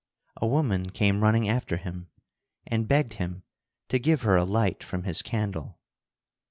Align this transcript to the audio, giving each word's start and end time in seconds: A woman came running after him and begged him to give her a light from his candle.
A 0.37 0.47
woman 0.47 0.89
came 0.89 1.21
running 1.21 1.47
after 1.47 1.77
him 1.77 2.09
and 2.65 2.87
begged 2.87 3.13
him 3.13 3.43
to 3.89 3.99
give 3.99 4.23
her 4.23 4.35
a 4.35 4.43
light 4.45 4.83
from 4.83 5.03
his 5.03 5.21
candle. 5.21 5.79